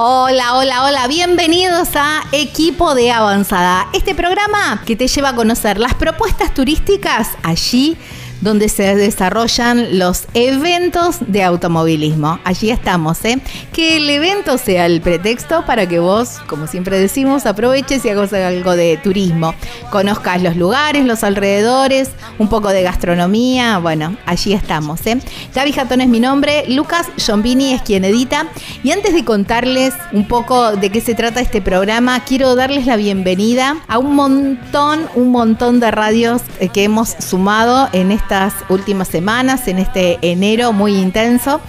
[0.00, 5.80] Hola, hola, hola, bienvenidos a Equipo de Avanzada, este programa que te lleva a conocer
[5.80, 7.96] las propuestas turísticas allí
[8.40, 12.38] donde se desarrollan los eventos de automovilismo.
[12.44, 13.38] Allí estamos, ¿eh?
[13.72, 18.32] Que el evento sea el pretexto para que vos, como siempre decimos, aproveches y hagas
[18.32, 19.54] algo de turismo.
[19.90, 23.78] Conozcas los lugares, los alrededores, un poco de gastronomía.
[23.78, 25.18] Bueno, allí estamos, ¿eh?
[25.54, 28.46] Gaby Jatón es mi nombre, Lucas Giombini es quien edita.
[28.84, 32.96] Y antes de contarles un poco de qué se trata este programa, quiero darles la
[32.96, 38.56] bienvenida a un montón, un montón de radios eh, que hemos sumado en este estas
[38.68, 41.62] últimas semanas, en este enero muy intenso,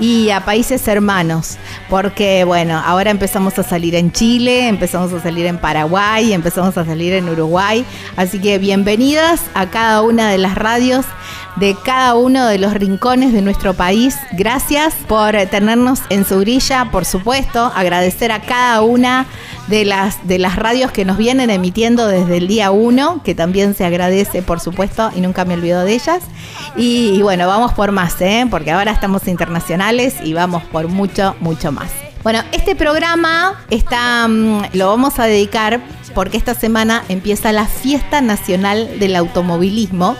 [0.00, 1.58] y a países hermanos,
[1.90, 6.86] porque bueno, ahora empezamos a salir en Chile, empezamos a salir en Paraguay, empezamos a
[6.86, 7.84] salir en Uruguay,
[8.16, 11.04] así que bienvenidas a cada una de las radios
[11.56, 14.14] de cada uno de los rincones de nuestro país.
[14.32, 19.26] Gracias por tenernos en su grilla, por supuesto, agradecer a cada una
[19.68, 23.74] de las, de las radios que nos vienen emitiendo desde el día 1, que también
[23.74, 26.22] se agradece, por supuesto, y nunca me olvido de ellas.
[26.76, 28.46] Y, bueno, vamos por más, ¿eh?
[28.50, 31.90] porque ahora estamos internacionales y vamos por mucho, mucho más.
[32.22, 35.80] Bueno, este programa está, mm, lo vamos a dedicar
[36.14, 40.16] porque esta semana empieza la Fiesta Nacional del Automovilismo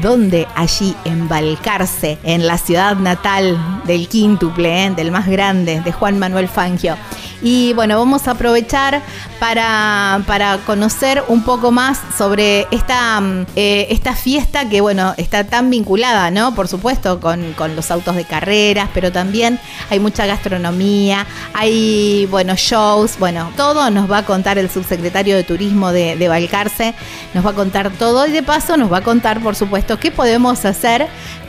[0.00, 4.90] donde allí en Balcarce, en la ciudad natal del quíntuple, ¿eh?
[4.90, 6.96] del más grande, de Juan Manuel Fangio.
[7.40, 9.00] Y bueno, vamos a aprovechar
[9.38, 15.44] para, para conocer un poco más sobre esta, mm, eh, esta fiesta que, bueno, está
[15.44, 16.54] tan vinculada, ¿no?
[16.54, 19.60] Por supuesto, con, los autos de carreras, pero también
[19.90, 25.44] hay mucha gastronomía, hay, bueno, shows, bueno, todo nos va a contar el subsecretario de
[25.44, 26.94] Turismo de, de Balcarce,
[27.34, 30.10] nos va a contar todo y de paso nos va a contar, por supuesto, qué
[30.10, 31.08] podemos hacer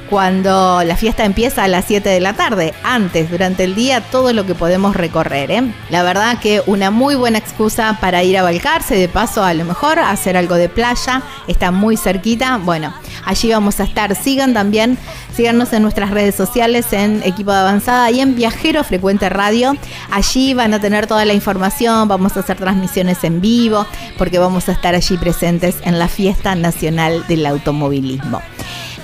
[0.10, 2.74] cuando la fiesta empieza a las 7 de la tarde.
[2.84, 5.52] Antes, durante el día, todo lo que podemos recorrer.
[5.52, 5.64] ¿eh?
[5.90, 9.66] La verdad que una muy buena excusa para ir a Balcarce, de paso a lo
[9.66, 12.58] mejor hacer algo de playa, está muy cerquita.
[12.58, 12.94] Bueno,
[13.26, 14.16] allí vamos a estar.
[14.16, 14.98] Sigan también,
[15.36, 19.76] síganos en nuestras redes sociales, en Equipo de Avanzada y en Viajero Frecuente Radio.
[20.12, 23.86] Allí van a tener toda la información, vamos a hacer transmisiones en vivo,
[24.18, 28.42] porque vamos a estar allí presentes en la Fiesta Nacional del Automovilismo.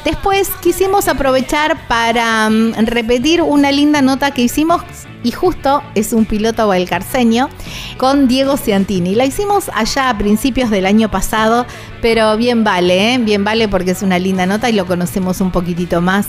[0.05, 4.83] Después quisimos aprovechar para mm, repetir una linda nota que hicimos
[5.23, 7.49] y justo es un piloto valcarceño
[7.97, 9.15] con Diego Ciantini.
[9.15, 11.65] La hicimos allá a principios del año pasado,
[12.03, 13.17] pero bien vale, ¿eh?
[13.17, 16.27] bien vale porque es una linda nota y lo conocemos un poquitito más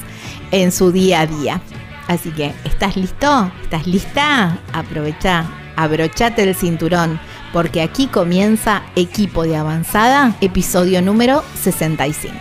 [0.52, 1.60] en su día a día.
[2.08, 3.52] Así que, ¿estás listo?
[3.62, 4.58] ¿Estás lista?
[4.72, 5.44] Aprovecha,
[5.76, 7.20] abrochate el cinturón,
[7.52, 12.40] porque aquí comienza Equipo de Avanzada, episodio número 65.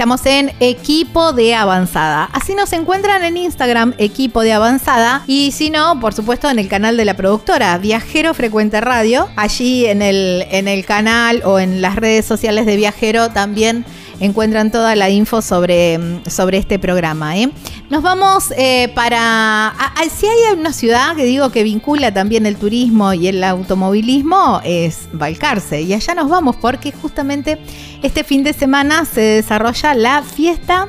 [0.00, 2.30] Estamos en Equipo de Avanzada.
[2.32, 5.24] Así nos encuentran en Instagram, Equipo de Avanzada.
[5.26, 9.28] Y si no, por supuesto, en el canal de la productora, Viajero Frecuente Radio.
[9.36, 13.84] Allí en el, en el canal o en las redes sociales de Viajero también
[14.20, 17.36] encuentran toda la info sobre, sobre este programa.
[17.36, 17.50] ¿eh?
[17.88, 19.74] Nos vamos eh, para...
[20.14, 25.08] si hay una ciudad que digo que vincula también el turismo y el automovilismo, es
[25.12, 25.82] Balcarce.
[25.82, 27.58] Y allá nos vamos porque justamente
[28.02, 30.88] este fin de semana se desarrolla la fiesta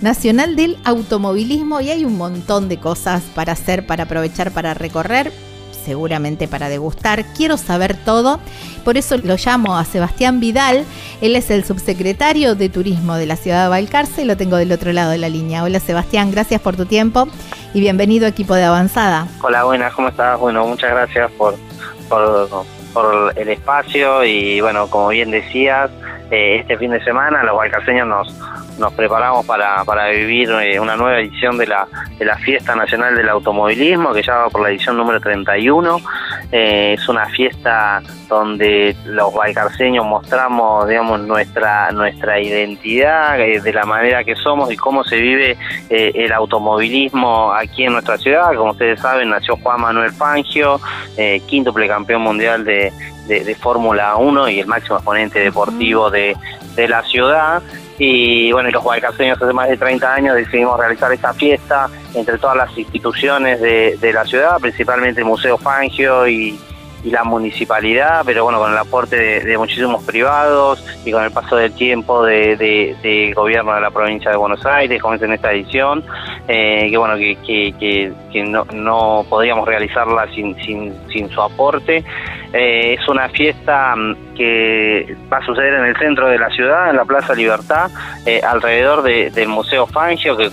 [0.00, 5.49] nacional del automovilismo y hay un montón de cosas para hacer, para aprovechar, para recorrer
[5.84, 7.24] seguramente para degustar.
[7.36, 8.40] Quiero saber todo,
[8.84, 10.84] por eso lo llamo a Sebastián Vidal.
[11.20, 14.72] Él es el subsecretario de Turismo de la ciudad de Balcarce y lo tengo del
[14.72, 15.64] otro lado de la línea.
[15.64, 17.28] Hola Sebastián, gracias por tu tiempo
[17.74, 19.26] y bienvenido equipo de Avanzada.
[19.42, 20.38] Hola, buenas, ¿cómo estás?
[20.38, 21.54] Bueno, muchas gracias por,
[22.08, 25.90] por, el espacio y bueno, como bien decías,
[26.30, 30.96] eh, este fin de semana los balcarceños nos nos preparamos para, para vivir eh, una
[30.96, 31.86] nueva edición de la,
[32.18, 36.00] de la Fiesta Nacional del Automovilismo, que ya va por la edición número 31.
[36.50, 43.84] Eh, es una fiesta donde los balcarceños mostramos, digamos, nuestra, nuestra identidad, eh, de la
[43.84, 45.56] manera que somos y cómo se vive
[45.90, 48.54] el automovilismo aquí en nuestra ciudad.
[48.56, 50.80] Como ustedes saben, nació Juan Manuel Fangio,
[51.46, 52.92] quíntuple campeón mundial de,
[53.38, 56.36] de, Fórmula 1 y el máximo exponente deportivo de,
[56.74, 57.62] de la ciudad.
[57.98, 62.56] Y bueno, los guaycaseños hace más de 30 años decidimos realizar esta fiesta entre todas
[62.56, 66.58] las instituciones de, la ciudad, principalmente el Museo Fangio y,
[67.04, 71.72] la municipalidad, pero bueno, con el aporte de, muchísimos privados y con el paso del
[71.72, 76.04] tiempo del de, gobierno de la provincia de Buenos Aires, como es en esta edición,
[76.48, 82.04] eh, que bueno, que, que, que, no, no podríamos realizarla sin, sin, sin su aporte.
[82.52, 86.90] Eh, es una fiesta mm, que va a suceder en el centro de la ciudad,
[86.90, 87.90] en la Plaza Libertad,
[88.26, 90.50] eh, alrededor del Museo Fangio, que,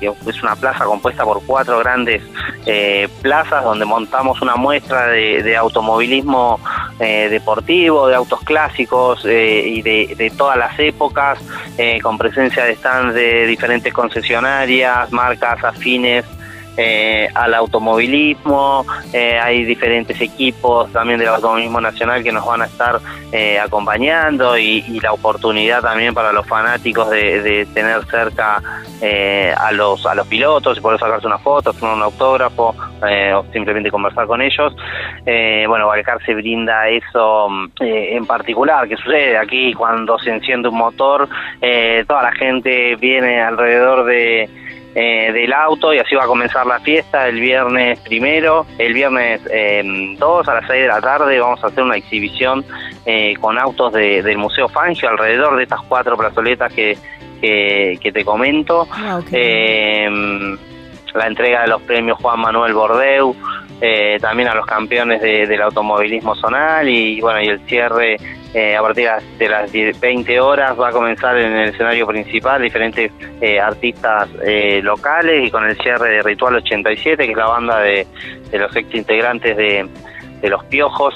[0.00, 2.22] es una plaza compuesta por cuatro grandes
[2.66, 6.60] eh, plazas donde montamos una muestra de, automovilismo
[6.98, 11.38] deportivo, de autos clásicos y de, de, todas las épocas,
[12.02, 16.24] con presencia de stands de diferentes concesionarias, marcas afines
[16.78, 22.66] eh, al automovilismo, eh, hay diferentes equipos también del automovilismo nacional que nos van a
[22.66, 23.00] estar
[23.32, 28.62] eh, acompañando y, la oportunidad también para los fanáticos de, tener cerca
[29.58, 33.90] a los a los pilotos y poder sacarse una foto, hacer un autógrafo o simplemente
[33.90, 34.74] conversar con ellos.
[35.68, 41.28] bueno, Valcar se brinda eso en particular, que sucede aquí cuando se enciende un motor,
[42.06, 44.48] toda la gente viene alrededor de
[44.98, 49.44] eh, del auto y así va a comenzar la fiesta el viernes primero, el viernes
[49.44, 52.64] 2 em, a las 6 de la tarde vamos a hacer una exhibición
[53.04, 56.96] eh, con autos del Museo Fangio alrededor de estas cuatro plazoletas que,
[57.42, 58.88] que, te comento.
[58.90, 60.56] Ah, em,
[61.12, 63.36] la entrega de los premios Juan Manuel Bordeu,
[63.80, 68.16] eh, también a los campeones del automovilismo zonal y bueno y el cierre
[68.58, 69.70] eh, a partir de las
[70.00, 73.12] 20 horas va a comenzar en el escenario principal diferentes
[73.42, 77.80] eh, artistas eh, locales y con el cierre de Ritual 87, que es la banda
[77.80, 78.06] de,
[78.52, 79.86] los ex integrantes de,
[80.44, 81.14] Los Piojos,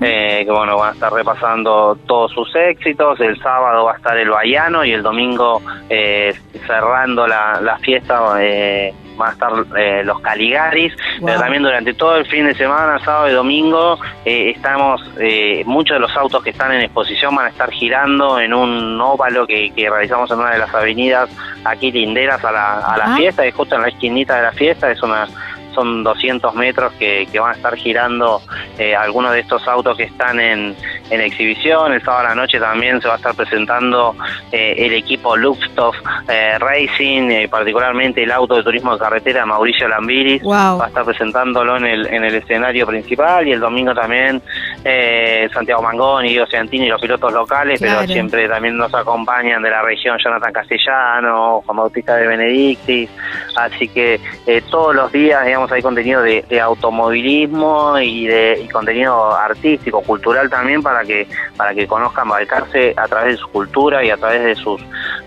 [0.00, 3.20] que bueno, van a estar repasando todos sus éxitos.
[3.20, 5.62] El sábado va a estar el Baiano y el domingo
[6.66, 8.36] cerrando la, la fiesta
[9.16, 13.28] van a estar eh, los Caligaris, pero también durante todo el fin de semana, sábado
[13.28, 17.48] y domingo, eh, estamos, eh, muchos de los autos que están en exposición van a
[17.50, 21.30] estar girando en un óvalo que, realizamos en una de las avenidas
[21.64, 24.90] aquí linderas a la, a la fiesta, y justo en la esquinita de la fiesta,
[24.90, 25.26] es una
[25.74, 28.42] son 200 metros que, van a estar girando
[28.78, 30.76] eh, algunos de estos autos que están en,
[31.10, 31.92] exhibición.
[31.92, 34.14] El sábado a la noche también se va a estar presentando
[34.52, 35.96] eh, el equipo Luxtoff
[36.28, 40.42] eh, Racing, particularmente el auto de turismo de carretera Mauricio Lambiris.
[40.46, 44.40] Va a estar presentándolo en el, en el escenario principal y el domingo también
[45.52, 49.82] Santiago Mangón y Oceantini y los pilotos locales, pero siempre también nos acompañan de la
[49.82, 53.10] región Jonathan Castellano, Juan Bautista de Benedictis.
[53.56, 54.20] Así que
[54.70, 61.04] todos los días, digamos, hay contenido de, automovilismo y de contenido artístico, cultural también para
[61.04, 61.26] que
[61.56, 64.80] para que conozcan Balcarce a través de su cultura y a través de sus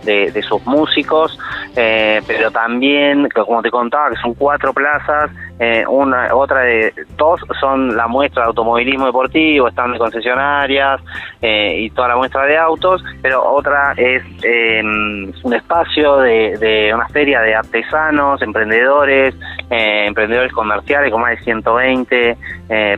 [0.04, 1.38] de, sus músicos,
[1.76, 7.40] eh, pero también, como te contaba, que son cuatro plazas, eh, una otra de dos
[7.60, 11.00] son la muestra de automovilismo deportivo, están de concesionarias
[11.42, 16.94] eh, y toda la muestra de autos, pero otra es em, un espacio de, de,
[16.94, 19.36] una feria de artesanos, emprendedores,
[19.70, 22.38] emprendedores comerciales con más de 120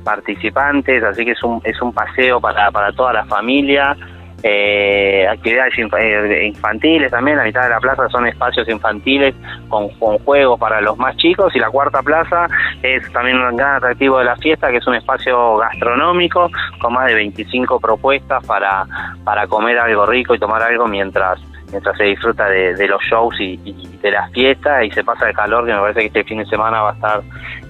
[0.04, 3.96] participantes, así que es un, es un paseo para, para toda la familia
[4.48, 9.34] eh, actividades eh, infantiles también, la mitad de la plaza son espacios infantiles
[9.70, 12.48] con, con juegos para los más chicos y la cuarta plaza
[12.84, 17.08] es también un gran atractivo de la fiesta que es un espacio gastronómico con más
[17.08, 18.86] de 25 propuestas para,
[19.24, 21.40] para comer algo rico y tomar algo mientras
[21.76, 23.58] mientras se disfruta de, los shows y,
[24.02, 26.46] de las fiestas y se pasa el calor, que me parece que este fin de
[26.46, 27.22] semana va a estar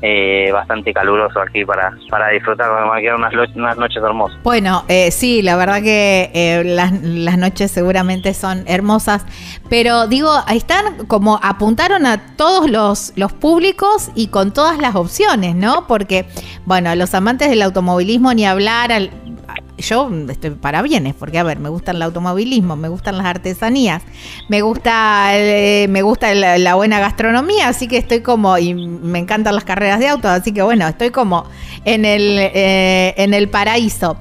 [0.03, 4.37] eh, bastante caluroso aquí para, para disfrutar, van a quedar unas, unas noches hermosas.
[4.43, 9.25] Bueno, eh, sí, la verdad que eh, las, las noches seguramente son hermosas,
[9.71, 15.55] pero digo, están como apuntaron a todos los, los públicos y con todas las opciones,
[15.55, 15.87] ¿no?
[15.87, 16.27] Porque,
[16.65, 19.09] bueno, los amantes del automovilismo ni hablar, al,
[19.77, 23.94] yo estoy para bienes, porque a ver, me gusta el automovilismo, me gustan las artesanías,
[24.49, 29.55] me gusta eh, me gusta la, buena gastronomía, así que estoy como y me encantan
[29.55, 31.45] las carreras de autos, así que bueno, estoy como
[31.85, 34.17] en el eh, en el paraíso.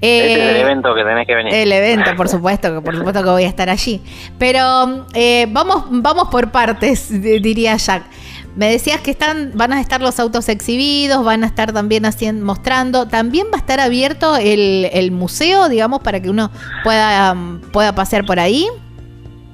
[0.00, 1.54] este es el evento que tenés que venir.
[1.54, 4.00] El evento, por supuesto, que por supuesto que voy a estar allí.
[4.38, 5.06] Pero
[5.48, 8.04] vamos, vamos por partes, diría Jack.
[8.54, 12.44] Me decías que están, van a estar los autos exhibidos, van a estar también haciendo,
[12.44, 13.08] mostrando.
[13.08, 16.50] También va a estar abierto el, el museo, digamos, para que uno
[16.84, 17.34] pueda,
[17.72, 18.68] pueda pasear por ahí.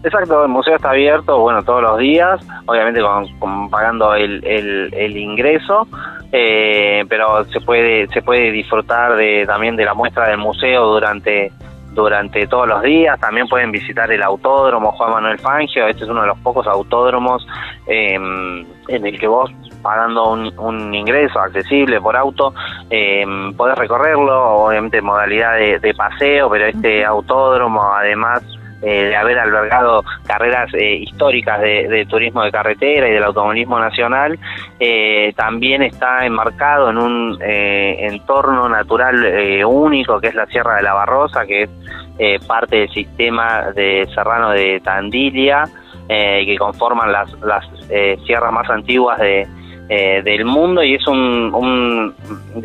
[0.02, 3.00] Exacto, el museo está abierto, bueno, todos los días, obviamente
[3.38, 5.88] con, pagando el, el, ingreso,
[6.30, 11.50] eh, pero se puede se puede disfrutar de también de la muestra del museo durante
[11.98, 13.18] durante todos los días.
[13.18, 15.88] También pueden visitar el autódromo Juan Manuel Fangio.
[15.88, 17.44] Este es uno de los pocos autódromos
[17.88, 19.50] em, en el que vos
[19.82, 22.52] pagando un, ingreso accesible por auto,
[22.90, 23.24] eh,
[23.56, 30.04] podés recorrerlo, obviamente en modalidad de, paseo, pero este autódromo además eh, de haber albergado
[30.26, 34.38] carreras eh, históricas de, turismo de carretera y del automovilismo nacional,
[34.78, 40.94] eh, también está enmarcado en un entorno natural único que es la Sierra de la
[40.94, 41.68] Barrosa, que
[42.18, 45.64] es parte del sistema de Serrano de Tandilia,
[46.08, 47.66] que conforman las, las
[48.24, 49.46] sierras más antiguas de,
[49.90, 52.14] eh, del mundo y es un,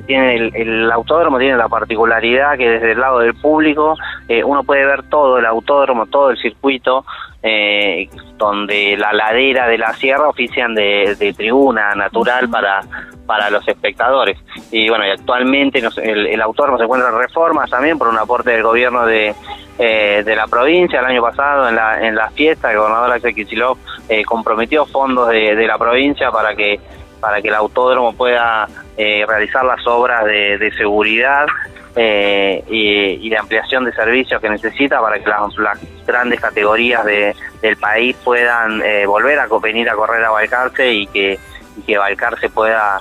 [0.05, 3.95] tiene el, autódromo tiene la particularidad que desde el lado del público
[4.27, 7.05] eh, uno puede ver todo el autódromo todo el circuito
[7.41, 12.81] eh, donde la ladera de la sierra ofician de, tribuna natural para
[13.25, 14.37] para los espectadores.
[14.69, 18.63] Y bueno y actualmente el, autódromo se encuentra en reformas también por un aporte del
[18.63, 19.33] gobierno de
[19.77, 20.99] de la provincia.
[20.99, 23.79] El año pasado en la en la fiesta el gobernador Axel Kicillof
[24.25, 26.81] comprometió fondos de, de la provincia para que
[27.23, 31.45] para que el autódromo pueda eh, realizar las obras de, seguridad
[31.95, 38.17] eh, y, de ampliación de servicios que necesita para que las, grandes categorías del país
[38.25, 41.39] puedan eh, volver a venir a correr a Balcarce y que,
[41.87, 42.99] que Balcarce pueda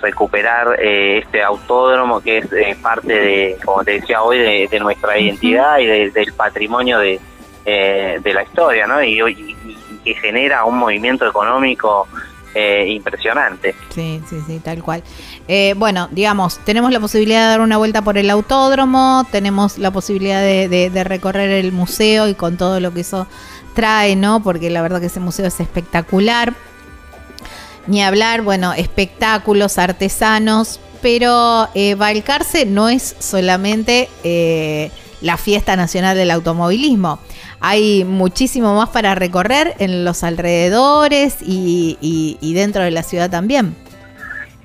[0.00, 5.86] recuperar este autódromo que es parte de, como te decía hoy, de, nuestra identidad y
[6.10, 7.20] del patrimonio de,
[7.64, 9.00] de la historia, ¿no?
[9.04, 12.08] y, y que genera un movimiento económico
[12.54, 13.74] eh, impresionante.
[13.94, 15.02] Sí, sí, sí, tal cual.
[15.48, 19.90] Eh, bueno, digamos, tenemos la posibilidad de dar una vuelta por el autódromo, tenemos la
[19.90, 23.26] posibilidad de, recorrer el museo y con todo lo que eso
[23.74, 24.42] trae, ¿no?
[24.42, 26.54] Porque la verdad que ese museo es espectacular.
[27.86, 34.08] Ni hablar, bueno, espectáculos artesanos, pero eh, Valcarce no es solamente
[35.22, 37.18] la fiesta nacional del automovilismo
[37.62, 43.74] hay muchísimo más para recorrer en los alrededores y, dentro de la ciudad también.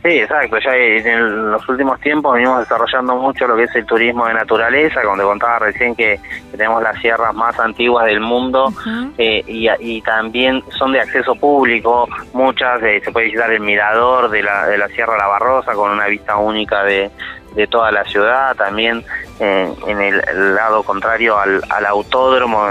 [0.04, 0.58] Sí, exacto.
[0.60, 5.02] Ya en los últimos tiempos venimos desarrollando mucho lo que es el turismo de naturaleza,
[5.04, 6.20] como te contaba recién que,
[6.52, 8.74] tenemos las sierras más antiguas del mundo
[9.18, 12.08] eh, y, también son de acceso público.
[12.34, 15.92] Muchas, eh, se puede visitar el mirador de la, de la Sierra La Barrosa con
[15.92, 17.12] una vista única de,
[17.54, 19.04] de toda la ciudad, también
[19.39, 22.70] eh, en el lado contrario al, autódromo,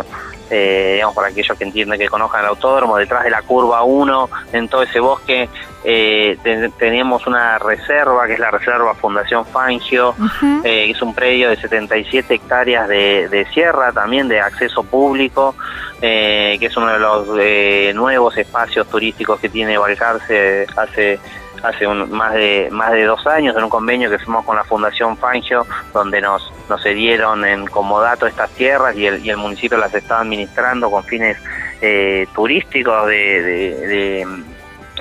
[0.50, 4.30] eh, digamos, para aquellos que entienden que conozcan el autódromo, detrás de la curva 1,
[4.52, 5.48] en todo ese bosque,
[5.84, 6.36] eh,
[6.76, 10.16] teníamos una reserva, que es la Reserva Fundación Fangio,
[10.64, 15.54] que es un predio de 77 hectáreas de, de sierra, también de acceso público,
[16.00, 21.20] que es uno de los nuevos espacios turísticos que tiene Balcarce hace
[21.68, 25.16] hace más de más de dos años en un convenio que hicimos con la Fundación
[25.16, 29.94] Fangio, donde nos, nos cedieron en comodato estas tierras y el, y el municipio las
[29.94, 31.36] está administrando con fines
[31.80, 34.26] eh, turísticos de,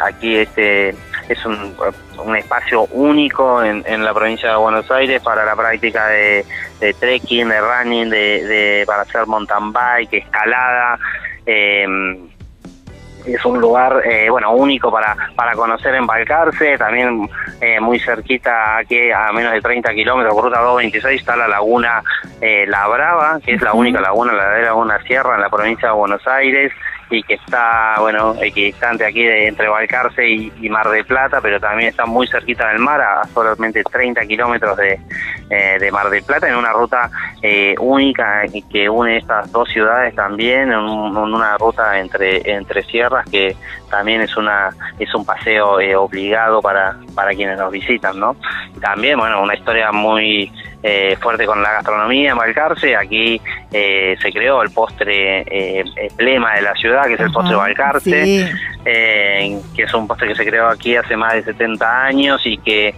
[0.03, 0.89] aquí este
[1.29, 1.75] es un,
[2.23, 6.45] un espacio único en, en, la provincia de Buenos Aires para la práctica de,
[6.79, 10.99] de trekking, de running, de, de, para hacer mountain bike, escalada.
[11.47, 11.87] Eh,
[13.25, 17.29] es un lugar eh, bueno único para, para conocer en Balcarce, también
[17.61, 22.03] eh, muy cerquita aquí a menos de 30 kilómetros por ruta 226 está la laguna
[22.41, 25.89] eh, La Brava, que es la única laguna, la de Laguna Sierra en la provincia
[25.89, 26.71] de Buenos Aires
[27.09, 31.89] y que está, bueno, equidistante aquí de, entre Balcarce y, Mar del Plata, pero también
[31.89, 34.99] está muy cerquita del mar, a solamente 30 kilómetros de,
[35.49, 37.09] eh, de Mar del Plata, en una ruta
[37.41, 43.55] eh, única que une estas dos ciudades también, en, una ruta entre, entre sierras que
[43.89, 44.69] también es una
[44.99, 48.35] es un paseo eh, obligado para, para quienes nos visitan, ¿no?
[48.81, 50.51] También, bueno, una historia muy
[50.87, 52.95] eh, fuerte con la gastronomía en Balcarce.
[52.95, 57.55] Aquí eh, se creó el postre eh, emblema de la ciudad, que es el postre
[57.55, 58.47] Balcarce,
[58.83, 62.93] que es un postre que se creó aquí hace más de 70 años y que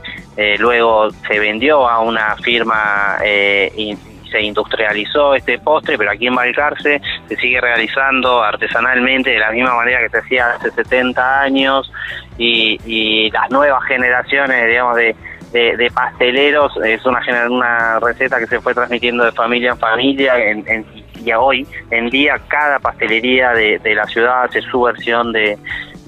[0.59, 3.97] luego se vendió a una firma y
[4.29, 9.73] se industrializó este postre, pero aquí en Balcarce se sigue realizando artesanalmente de la misma
[9.73, 11.89] manera que se hacía hace 70 años
[12.37, 15.15] y, y las nuevas generaciones, digamos, de,
[15.51, 20.85] de, pasteleros, es una, una receta que se fue transmitiendo de familia en familia en,
[21.23, 25.57] y hoy en día cada pastelería de, la ciudad hace su versión de,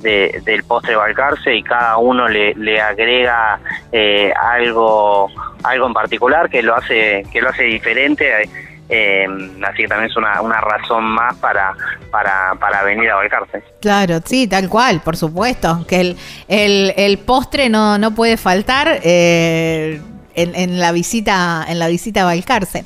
[0.01, 3.59] del postre Balcarce y cada uno le, le agrega
[3.91, 5.29] eh, algo
[5.63, 8.49] algo en particular que lo hace que lo hace diferente
[8.89, 9.27] eh,
[9.67, 11.73] así que también es una, una razón más para,
[12.11, 13.63] para, para venir a Balcarce.
[13.81, 16.17] Claro, sí, tal cual, por supuesto, que el,
[16.47, 18.99] el, el postre no, no puede faltar.
[19.03, 20.01] Eh,
[20.41, 22.83] en, la visita en la visita a Balcarce.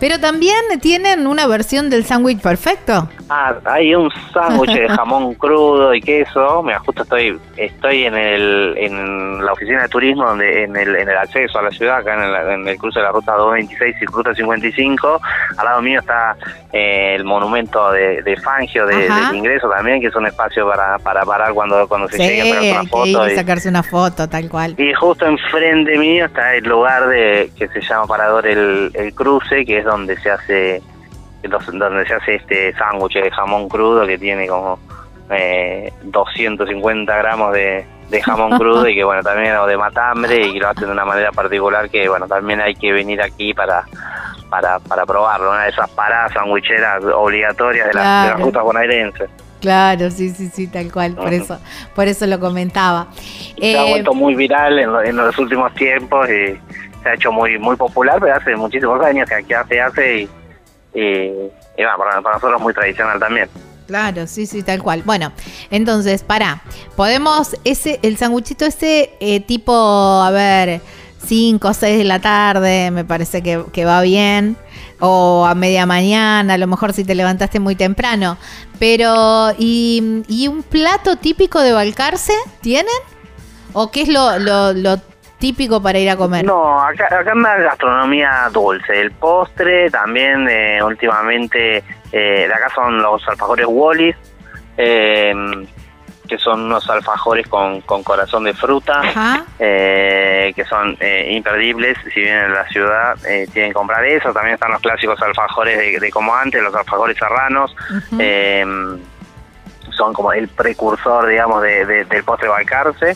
[0.00, 3.08] Pero también tienen una versión del sándwich perfecto.
[3.28, 6.62] Ah, hay un sándwich de jamón crudo y queso.
[6.62, 11.08] Mira, justo estoy estoy en el en la oficina de turismo donde en el, en
[11.08, 14.34] el acceso a la ciudad, acá en el, cruce de la ruta 226 y ruta
[14.34, 15.20] 55.
[15.56, 16.36] Al lado mío está
[16.72, 21.24] eh, el monumento de, Fangio de, del ingreso también, que es un espacio para, para
[21.24, 23.28] parar cuando, cuando se llegue a sacarse una foto.
[23.28, 24.74] y, sacarse una foto, tal cual.
[24.78, 29.64] Y justo enfrente mío está el lugar de que se llama Parador el, el Cruce,
[29.64, 30.82] que es donde se hace
[31.42, 34.78] donde se hace este sándwich de jamón crudo que tiene como
[35.28, 37.84] eh, 250 gramos de,
[38.22, 41.90] jamón crudo y que bueno también de matambre y lo hacen de una manera particular
[41.90, 43.84] que bueno también hay que venir aquí para
[44.52, 49.30] para, para probarlo, una de esas paradas sandwicheras obligatorias de, las, de las rutas bonaerenses.
[49.62, 51.58] Claro, sí, sí, sí, tal cual, por eso,
[51.94, 53.06] por eso lo comentaba.
[53.14, 56.58] se ha eh, vuelto muy viral en, en, los últimos tiempos y
[57.02, 60.28] se ha hecho muy muy popular, pero hace muchísimos años que aquí hace hace y,
[60.94, 63.48] y, para, nosotros muy tradicional también.
[63.86, 65.02] Claro, sí, sí, tal cual.
[65.04, 65.32] Bueno,
[65.70, 66.62] entonces, para,
[66.96, 70.80] podemos, ese, el sanguchito ese eh, tipo, a ver,
[71.26, 74.56] 5 o 6 de la tarde, me parece que, que va bien
[75.04, 78.38] o a media mañana, a lo mejor si te levantaste muy temprano.
[78.78, 82.94] Pero, ¿y, y un plato típico de Balcarce tienen?
[83.72, 85.00] ¿O qué es lo, lo,
[85.42, 86.44] típico para ir a comer?
[86.44, 89.00] No, acá, acá más gastronomía dulce.
[89.00, 91.78] El postre también, eh, últimamente,
[92.12, 94.16] eh, de acá son los alfajores Wallis.
[94.76, 95.34] Eh,
[96.28, 99.02] que son unos alfajores con, con corazón de fruta,
[99.58, 101.98] eh, que son eh, imperdibles.
[102.14, 103.18] Si vienen a la ciudad,
[103.52, 104.32] tienen que comprar eso.
[104.32, 107.76] También están los clásicos alfajores de, como antes, los alfajores serranos.
[109.90, 113.14] son como el precursor, digamos, de, del postre Balcarce.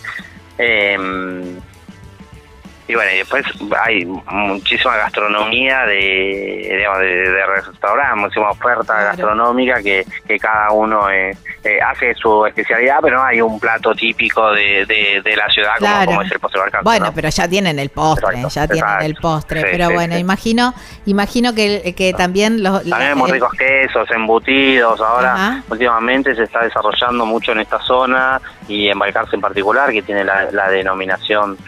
[2.88, 3.44] Y bueno, y después
[3.84, 11.10] hay muchísima gastronomía de, digamos, de, de restaurantes, muchísima oferta gastronómica que, que cada uno
[11.10, 15.72] eh, eh, hace su especialidad, pero no hay un plato típico de, de, la ciudad
[16.06, 16.60] como, es el postre.
[16.82, 19.62] Bueno, pero ya tienen el postre, ya tienen el postre.
[19.62, 20.72] pero bueno, imagino
[21.06, 22.84] imagino que, que también los...
[22.88, 25.00] También hay muy ricos quesos, embutidos.
[25.00, 30.02] Ahora, últimamente se está desarrollando mucho en esta zona y en Balcarce en particular, que
[30.02, 31.58] tiene la, la denominación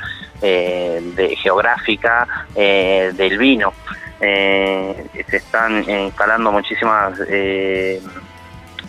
[0.40, 3.72] de, geográfica eh, del vino.
[4.20, 8.00] Eh, se están instalando muchísimas eh,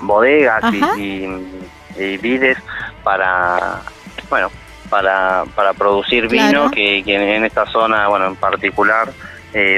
[0.01, 1.27] bodegas y,
[2.21, 2.57] vides
[3.03, 3.81] para,
[4.29, 4.49] bueno,
[4.89, 9.11] para, para producir vino, que, en esta zona, bueno, en particular,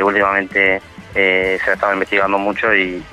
[0.03, 0.81] últimamente
[1.13, 3.03] se ha estado investigando mucho y,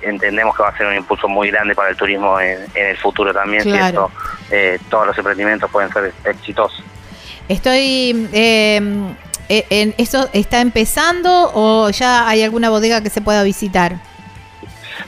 [0.00, 3.34] entendemos que va a ser un impulso muy grande para el turismo en, el futuro
[3.34, 3.62] también,
[4.88, 6.82] todos los emprendimientos pueden ser exitosos.
[7.48, 8.28] Estoy.
[8.32, 9.16] Eh,
[9.48, 13.96] en, ¿Eso está empezando o ya hay alguna bodega que se pueda visitar?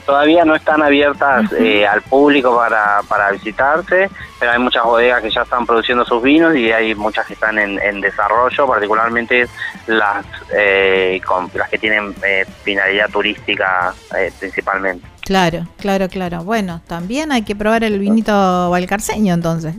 [0.05, 5.29] Todavía no están abiertas eh, al público para, para visitarse, pero hay muchas bodegas que
[5.29, 9.47] ya están produciendo sus vinos y hay muchas que están en, desarrollo, particularmente
[9.87, 10.25] las,
[10.55, 13.93] eh, con, las que tienen eh, finalidad turística
[14.39, 15.07] principalmente.
[15.21, 16.43] Claro, claro, claro.
[16.43, 19.75] Bueno, también hay que probar el vinito valcarceño entonces.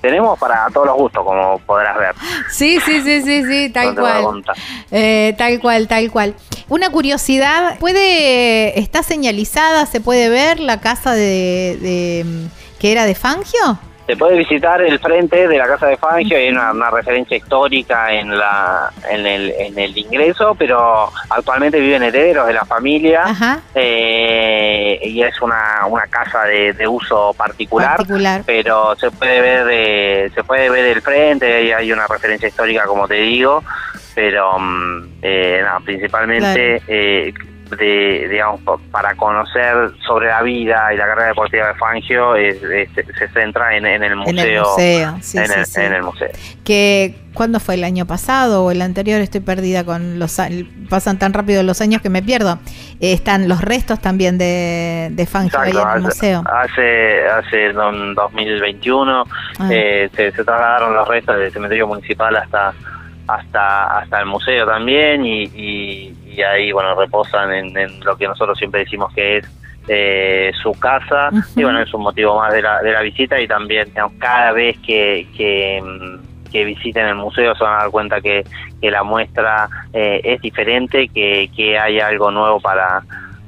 [0.00, 2.14] Tenemos para todos los gustos, como podrás ver.
[2.50, 4.44] Sí, sí, sí, sí, sí, tal cual.
[4.90, 6.34] Eh, tal cual, tal cual.
[6.68, 12.48] Una curiosidad, ¿puede, está señalizada, se puede ver la casa de, de
[12.78, 13.78] que era de Fangio?
[14.06, 18.38] Se puede visitar el frente de la casa de Fangio, hay una, referencia histórica en
[18.38, 23.24] la en el, en el ingreso, pero actualmente viven herederos de la familia
[23.74, 28.04] eh, y es una, una casa de, uso particular,
[28.46, 33.08] pero se puede ver se puede ver el frente, y hay una referencia histórica como
[33.08, 33.64] te digo,
[34.14, 37.34] pero mm, eh, principalmente eh,
[37.70, 43.76] de, digamos, para conocer sobre la vida y la carrera deportiva de Fangio se centra
[43.76, 44.32] en, el museo.
[44.32, 46.28] En el museo, sí, sí, en el museo.
[46.64, 47.74] Que, ¿Cuándo fue?
[47.74, 49.20] ¿El año pasado o el anterior?
[49.20, 50.40] Estoy perdida con los
[50.88, 52.58] pasan tan rápido los años que me pierdo.
[53.00, 56.42] Eh, están los restos también de, de Fangio ahí en el museo.
[56.50, 59.24] Hace, hace 2021
[59.58, 59.68] ah.
[59.70, 62.72] eh, se, se trasladaron los restos del cementerio municipal hasta
[63.28, 69.12] hasta hasta el museo también y, ahí bueno reposan en, lo que nosotros siempre decimos
[69.14, 69.46] que es
[69.88, 73.46] eh, su casa y bueno es un motivo más de la, de la visita y
[73.46, 75.82] también cada vez que, que,
[76.64, 78.42] visiten el museo se van a dar cuenta que,
[78.80, 83.02] que la muestra eh, es diferente que, que hay algo nuevo para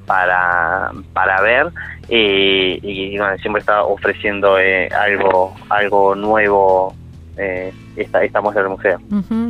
[0.04, 1.68] para para ver
[2.10, 4.56] eh, y, bueno, siempre está ofreciendo
[4.94, 6.94] algo algo nuevo
[7.38, 8.98] eh, esta, esta muestra del museo.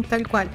[0.09, 0.49] tal cual.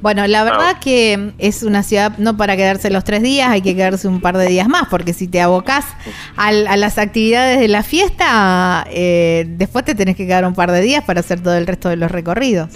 [0.00, 3.76] Bueno, la verdad que es una ciudad no para quedarse los tres días, hay que
[3.76, 5.94] quedarse un par de días más, porque si te abocas
[6.36, 10.80] a las actividades de la fiesta, eh, después te tenés que quedar un par de
[10.80, 12.70] días para hacer todo el resto de los recorridos.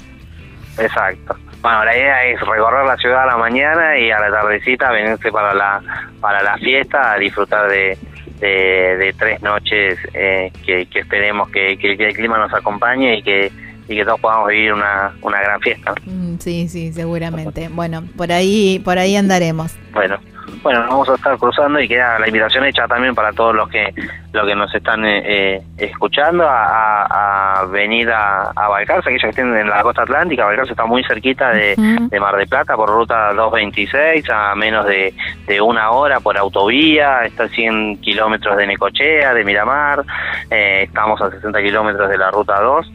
[0.77, 1.37] Exacto.
[1.63, 5.33] Bueno, la idea es recorrer la ciudad a la mañana y a la tardecita venirse
[5.33, 5.81] para la,
[6.21, 7.97] para la fiesta a disfrutar de,
[8.39, 13.97] de, tres noches eh, que, esperemos que, que el clima nos acompañe y que y
[13.97, 15.95] que todos podamos vivir una, una gran fiesta.
[16.07, 17.69] Mm, sí, sí, seguramente.
[17.69, 19.77] Bueno, por ahí, por ahí andaremos.
[19.93, 20.19] Bueno,
[20.63, 23.69] bueno, nos vamos a estar cruzando y queda la invitación hecha también para todos los
[23.69, 23.93] que
[24.35, 29.57] los que nos están eh, eh, escuchando a, venir a, a Balcarce, aquellos que estén
[29.57, 30.45] en la costa atlántica.
[30.45, 31.77] Balcarce está muy cerquita de,
[32.21, 35.15] Mar de Plata por ruta 226, a menos de,
[35.61, 40.05] una hora por autovía, está a 100 kilómetros de Necochea, de Miramar,
[40.51, 42.93] eh, estamos a 60 kilómetros de la ruta 2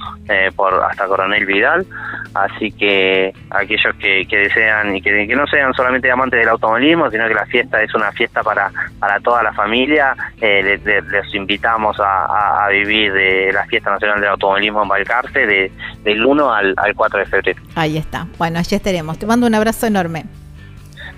[0.55, 1.85] por hasta Coronel Vidal,
[2.33, 7.27] así que aquellos que, desean y que, que no sean solamente amantes del automovilismo, sino
[7.27, 10.15] que la fiesta es una fiesta para, para toda la familia.
[10.39, 15.71] Eh, les, invitamos a, vivir de la Fiesta Nacional del Automovilismo en Balcarce de,
[16.03, 17.61] del 1 al, 4 de febrero.
[17.75, 18.27] Ahí está.
[18.37, 19.17] Bueno, allí estaremos.
[19.17, 20.25] Te mando un abrazo enorme.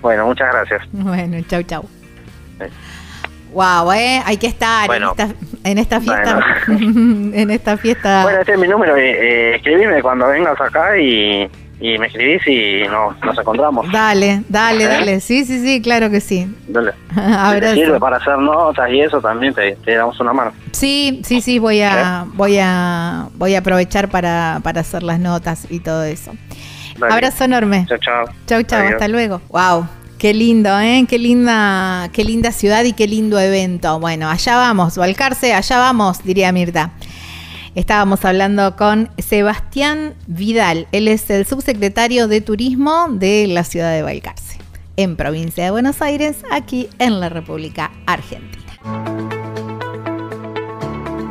[0.00, 0.82] Bueno, muchas gracias.
[0.92, 1.88] Bueno, chau, chau.
[3.52, 4.22] Wow, ¿eh?
[4.24, 5.28] hay que estar en, esta,
[5.64, 6.40] en esta fiesta.
[6.68, 8.22] en esta fiesta.
[8.22, 8.96] Bueno, este es mi número.
[8.96, 11.48] Eh, escribime cuando vengas acá y,
[11.80, 13.90] y me escribís y no, nos encontramos.
[13.90, 14.88] Dale, dale, ¿Eh?
[14.88, 15.20] dale.
[15.20, 16.52] Sí, sí, sí, claro que sí.
[16.68, 16.92] Dale.
[17.72, 20.52] Si sirve para hacer notas y eso también te, damos una mano.
[20.72, 22.30] Sí, sí, sí, voy a, ¿Eh?
[22.34, 26.32] voy a, voy a aprovechar para, para hacer las notas y todo eso.
[27.00, 27.86] Abrazo enorme.
[27.88, 28.24] Chao, chao.
[28.46, 29.40] Chao, chao, hasta luego.
[29.48, 29.86] Wow.
[30.22, 31.04] Qué lindo, ¿eh?
[31.08, 33.98] Qué linda, qué linda ciudad y qué lindo evento.
[33.98, 36.92] Bueno, allá vamos, Valcarce, allá vamos, diría Mirta.
[37.74, 40.86] Estábamos hablando con Sebastián Vidal.
[40.92, 44.58] Él es el subsecretario de Turismo de la ciudad de Valcarce,
[44.96, 49.11] en provincia de Buenos Aires, aquí en la República Argentina.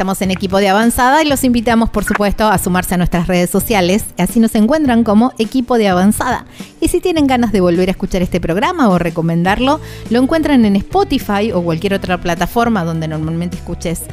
[0.00, 3.50] Estamos en equipo de avanzada y los invitamos, por supuesto, a sumarse a nuestras redes
[3.50, 4.06] sociales.
[4.16, 6.46] Así nos encuentran como equipo de avanzada.
[6.80, 10.76] Y si tienen ganas de volver a escuchar este programa o recomendarlo, lo encuentran en
[10.76, 14.04] Spotify o cualquier otra plataforma donde normalmente escuches,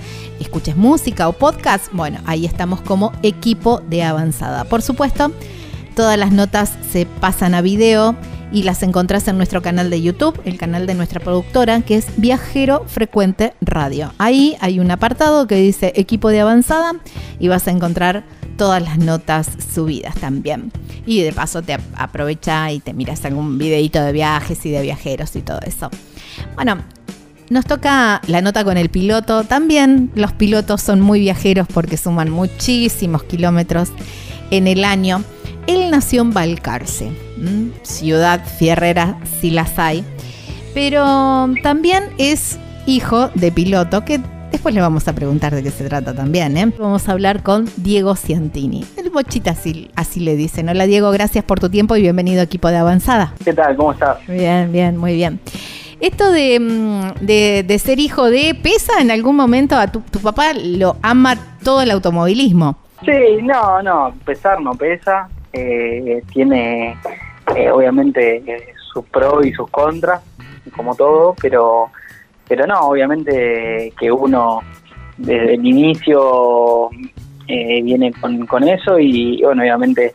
[0.42, 1.86] escuches música o podcast.
[1.94, 4.66] Bueno, ahí estamos como equipo de avanzada.
[4.66, 5.32] Por supuesto,
[5.96, 8.14] todas las notas se pasan a video
[8.52, 12.08] y las encontrás en nuestro canal de YouTube, el canal de nuestra productora, que es
[12.18, 14.14] Viajero Frecuente Radio.
[14.18, 16.94] Ahí hay un apartado que dice equipo de avanzada
[17.40, 18.24] y vas a encontrar
[18.58, 20.72] todas las notas subidas también.
[21.06, 25.36] Y de paso te aprovecha y te miras algún videito de viajes y de viajeros
[25.36, 25.90] y todo eso.
[26.56, 26.78] Bueno,
[27.50, 29.44] nos toca la nota con el piloto.
[29.44, 33.90] También los pilotos son muy viajeros porque suman muchísimos kilómetros
[34.52, 35.24] en el año.
[35.68, 37.12] Él nació en Balcarce,
[37.84, 40.04] ciudad fierrera si las hay,
[40.74, 45.86] pero también es hijo de piloto que Después le vamos a preguntar de qué se
[45.88, 46.72] trata también, ¿eh?
[46.80, 48.86] Vamos a hablar con Diego Ciantini.
[48.96, 50.70] El bochita así, así le dicen.
[50.70, 53.34] Hola Diego, gracias por tu tiempo y bienvenido equipo de Avanzada.
[53.44, 53.76] ¿Qué tal?
[53.76, 54.26] ¿Cómo estás?
[54.26, 55.42] Bien, bien, muy bien.
[56.00, 60.20] Esto de, mm, de, de ser hijo de, ¿pesa en algún momento a tu, tu
[60.20, 60.54] papá?
[60.54, 62.78] Lo ama todo el automovilismo.
[63.04, 65.28] Sí, no, no, pesar no pesa.
[65.60, 66.96] Eh, tiene
[67.56, 70.22] eh, obviamente eh, sus pros y sus contras,
[70.76, 71.90] como todo, pero
[72.48, 74.62] pero no, obviamente que uno
[75.18, 76.90] desde el inicio
[77.48, 80.14] viene con, con eso y bueno, obviamente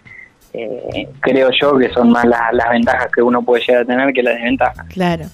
[1.21, 4.23] creo yo que son más la- las ventajas que uno puede llegar a tener que
[4.23, 4.87] las desventajas.
[4.89, 5.25] Claro.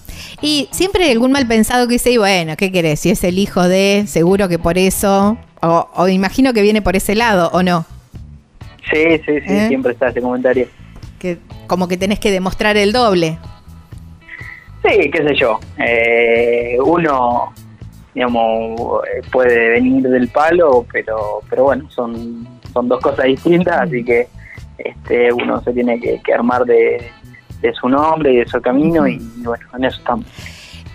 [0.40, 3.01] Y siempre algún mal pensado que dice, y bueno, ¿qué querés?
[3.01, 7.14] Si es el hijo de, seguro que por eso, o imagino que viene por ese
[7.16, 7.85] lado, ¿o no?
[8.90, 9.68] Sí, sí, sí, ¿Eh?
[9.68, 10.66] siempre está ese comentario.
[11.18, 13.38] Que como que tenés que demostrar el doble.
[14.85, 15.59] Sí, qué sé yo.
[15.79, 17.53] Eh, uno,
[18.14, 24.29] digamos, puede venir del palo, pero pero bueno, son, son dos cosas distintas, así que
[24.79, 27.11] este uno se tiene que, que armar de,
[27.61, 30.27] de su nombre y de su camino y bueno, en eso estamos.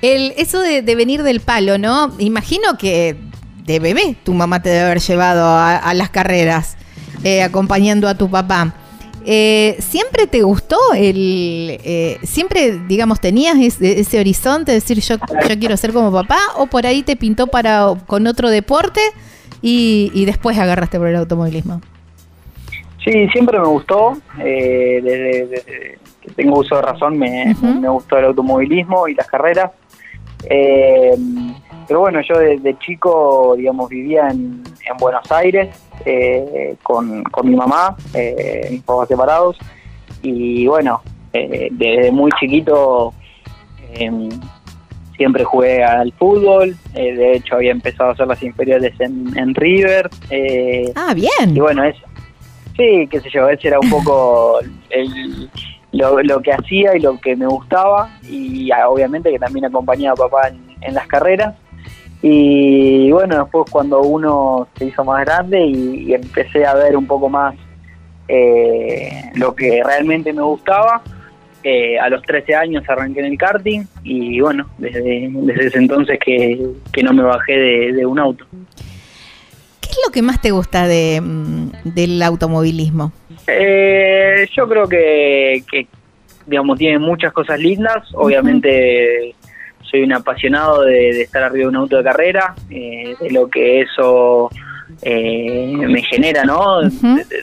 [0.01, 2.13] El, eso de, de venir del palo, ¿no?
[2.19, 3.15] Imagino que
[3.65, 6.77] de bebé tu mamá te debe haber llevado a, a las carreras,
[7.23, 8.73] eh, acompañando a tu papá.
[9.25, 11.79] Eh, ¿Siempre te gustó el...
[11.83, 16.39] eh, ¿Siempre, digamos, tenías ese, ese horizonte de decir yo, yo quiero ser como papá?
[16.57, 18.99] ¿O por ahí te pintó para con otro deporte
[19.61, 21.79] y, y después agarraste por el automovilismo?
[23.03, 28.17] Sí, siempre me gustó, eh, desde, desde que tengo uso de razón me, me gustó
[28.17, 29.71] el automovilismo y las carreras.
[30.49, 31.13] Eh,
[31.87, 35.69] pero bueno, yo desde chico, digamos, vivía en, en Buenos Aires
[36.05, 39.57] eh, con, con mi mamá, eh, mis papás separados,
[40.21, 41.01] y bueno,
[41.33, 43.13] eh, desde muy chiquito
[43.93, 44.29] eh,
[45.17, 49.53] siempre jugué al fútbol, eh, de hecho había empezado a hacer las inferiores en, en
[49.55, 50.09] River.
[50.29, 51.55] eh, Ah, bien.
[51.55, 51.95] y bueno, es
[52.75, 55.49] sí, qué sé yo, ese era un poco el,
[55.91, 60.13] lo, lo que hacía y lo que me gustaba y ah, obviamente que también acompañaba
[60.13, 61.53] a papá en, en las carreras.
[62.25, 67.05] Y bueno, después cuando uno se hizo más grande y, y empecé a ver un
[67.05, 67.53] poco más
[68.29, 71.01] eh, lo que realmente me gustaba,
[71.63, 76.17] eh, a los 13 años arranqué en el karting y bueno, desde, desde ese entonces
[76.25, 78.45] que, que no me bajé de- de un auto.
[79.81, 83.11] ¿Qué es lo que más te gusta de, mm, del automovilismo?
[83.47, 85.87] Eh, yo creo que, que,
[86.47, 87.97] digamos, tiene muchas cosas lindas.
[88.13, 89.35] Obviamente
[89.93, 93.47] soy un apasionado de, de estar arriba de un auto de carrera, eh, de lo
[93.47, 94.49] que eso
[95.03, 96.81] eh, me genera, ¿no?
[96.81, 96.89] De,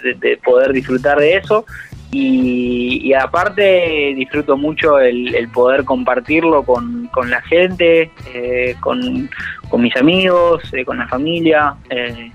[0.02, 1.64] de- de poder disfrutar de eso.
[2.10, 9.30] Y, y aparte disfruto mucho el, el poder compartirlo con, con la gente, eh, con,
[9.68, 11.74] con mis amigos, eh, con la familia.
[11.88, 12.32] eh,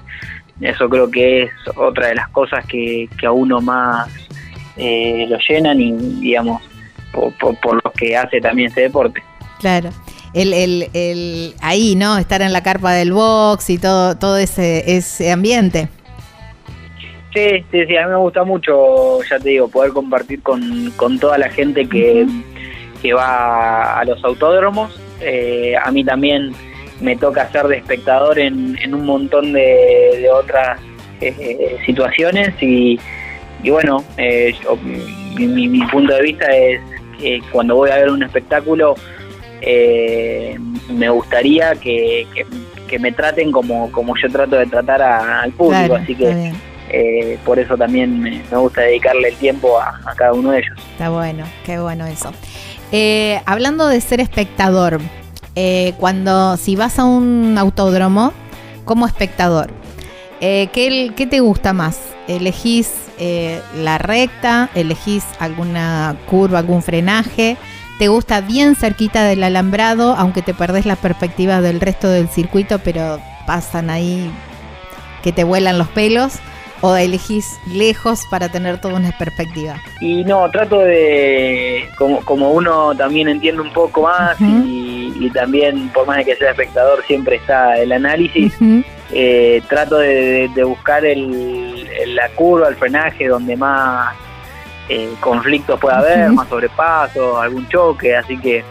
[0.62, 4.08] eso creo que es otra de las cosas que, que a uno más
[4.78, 6.62] eh, lo llenan y, digamos,
[7.12, 9.22] por, por, por lo que hace también este deporte.
[9.66, 9.90] Claro.
[10.36, 12.20] El, el, el, ahí, ¿no?
[12.20, 15.88] Estar en la carpa del box y todo, todo ese, ese ambiente.
[17.34, 21.18] Sí, sí, sí, a mí me gusta mucho, ya te digo, poder compartir con, con
[21.18, 22.28] toda la gente que,
[23.02, 25.00] que va a los autódromos.
[25.20, 26.52] Eh, a mí también
[27.02, 30.80] me toca ser de espectador en, en un montón de, de otras
[31.22, 33.00] eh, situaciones y,
[33.64, 36.80] y bueno, eh, yo- mi, mi- mi punto de vista es
[37.20, 38.94] que cuando voy a ver un espectáculo
[39.62, 40.58] eh,
[40.90, 42.46] me gustaría que, que-
[42.88, 46.54] que me traten como, como yo trato de tratar a- al público, Claro, así que
[46.92, 50.60] eh, por eso también me, me gusta dedicarle el tiempo a, a cada uno de
[50.60, 50.78] ellos.
[50.92, 52.32] está bueno, qué bueno eso.
[52.92, 55.00] Eh, hablando de ser espectador,
[55.56, 58.34] eh, cuando si vas a un autódromo
[58.86, 59.72] como espectador,
[60.40, 62.00] ¿qué, qué te gusta más?
[62.28, 64.70] ¿Elegís eh, la recta?
[64.76, 67.58] ¿Elegís alguna curva, algún frenaje?
[68.00, 72.80] ¿Te gusta bien cerquita del alambrado, aunque te perdés la perspectiva del resto del circuito,
[72.80, 74.30] pero pasan ahí
[75.24, 76.34] que te vuelan los pelos?
[76.82, 79.82] ¿O elegís lejos para tener toda una perspectiva?
[80.02, 85.88] Y no, trato de, como, como uno también entiende un poco más y, y también,
[85.90, 88.54] por más de que sea espectador, siempre está el análisis,
[89.14, 94.14] eh, trato de, de- buscar el- la curva, el frenaje, donde más
[94.90, 98.64] eh, conflictos pueda haber, más sobrepasos, algún choque, así que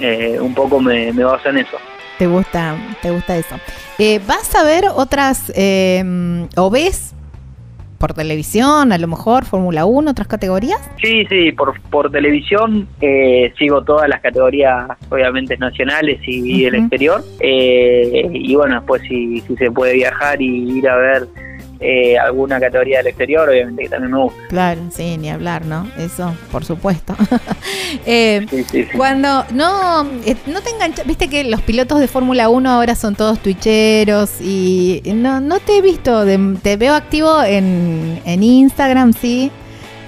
[0.00, 1.76] eh, un poco me, me baso en eso.
[2.18, 3.56] ¿Te gusta, te gusta eso?
[3.98, 7.14] Eh, ¿Vas a ver otras, eh, o ves
[8.00, 10.80] por televisión, a lo mejor Fórmula 1, otras categorías?
[11.02, 17.22] Sí, sí, por, por televisión eh, sigo todas las categorías, obviamente nacionales y, del exterior.
[17.40, 21.28] Eh, y bueno, después si, si se puede viajar y ir a ver
[21.82, 24.38] eh, alguna categoría del exterior, obviamente que también me gusta.
[24.48, 25.90] Claro, sí, ni hablar, ¿no?
[25.98, 27.16] Eso, por supuesto.
[28.06, 28.46] eh,
[28.94, 33.14] Cuando no, eh, no te enganchas, viste que los pilotos de Fórmula 1 ahora son
[33.14, 36.24] todos twitcheros y no, no te he visto,
[36.62, 39.50] te veo activo en, en Instagram, sí.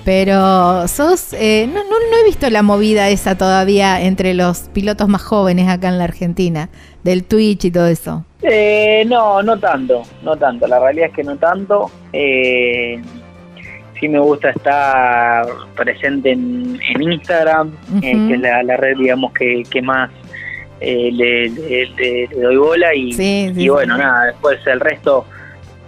[0.04, 5.08] Pero sos, eh, no, no, no, he visto la movida esa todavía entre los pilotos
[5.08, 6.70] más jóvenes acá en la Argentina,
[7.02, 8.24] del Twitch y todo eso.
[8.42, 10.66] Eh, no, no tanto, no tanto.
[10.66, 11.90] La realidad es que no tanto.
[12.12, 13.00] Eh,
[13.98, 19.80] sí me gusta estar presente en, Instagram, eh, que es la, red, digamos, que, que
[19.80, 20.10] más
[20.80, 23.14] le, le, doy bola y,
[23.56, 25.24] y bueno, nada, después el resto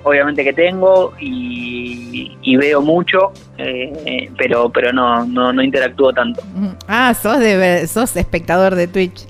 [0.05, 6.41] obviamente que tengo y, veo mucho, eh, pero pero no, no, no interactúo tanto.
[6.87, 9.27] Ah, sos, de, sos espectador de Twitch.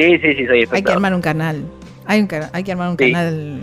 [0.00, 0.68] Sí, sí, sí, soy.
[0.70, 1.64] Hay que armar un canal.
[2.06, 3.60] Hay, hay que armar un canal.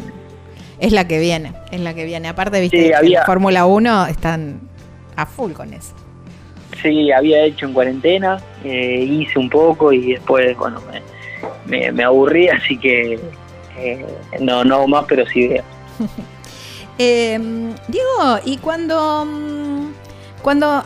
[0.79, 2.27] Es la que viene, es la que viene.
[2.27, 4.59] Aparte, viste, la Fórmula 1 están
[5.15, 5.93] a full con eso.
[6.81, 10.79] Sí, había hecho en cuarentena, eh, hice un poco y después, bueno,
[11.65, 13.19] me, me, aburrí, así que
[13.79, 14.05] eh,
[14.39, 15.63] no, no más, pero sí veo.
[16.99, 19.91] Em, Diego, ¿y cuando, mm,
[20.41, 20.81] cuando